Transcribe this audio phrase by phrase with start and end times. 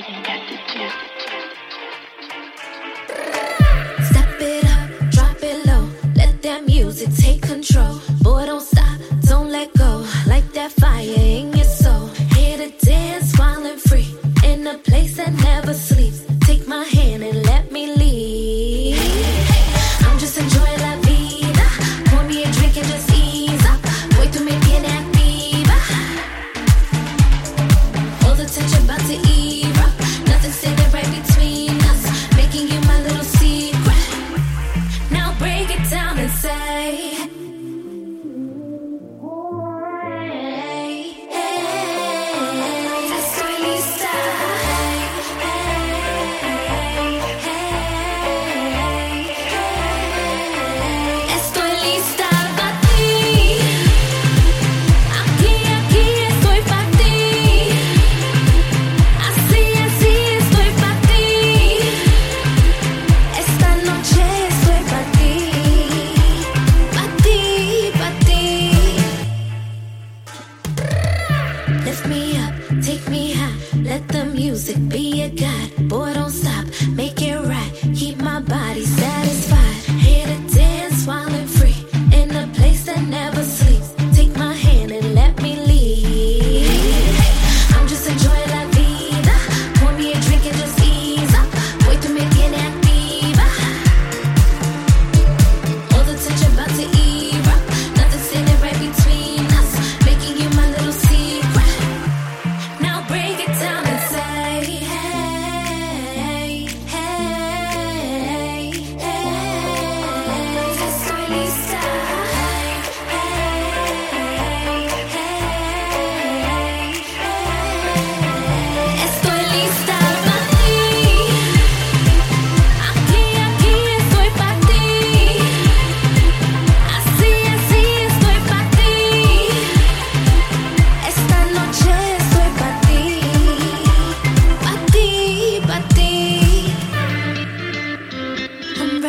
[0.00, 1.19] getting addicted.
[71.90, 73.52] Lift me up, take me high,
[73.82, 75.88] let the music be a guide.
[75.88, 76.59] Boy, don't stop.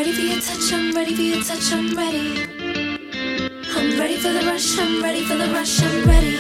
[0.04, 2.44] I'm ready.
[3.76, 6.38] I'm ready for the rush, I'm ready for the rush, I'm ready.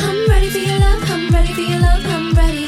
[0.00, 2.67] I'm ready for your love, I'm ready for your love, I'm ready.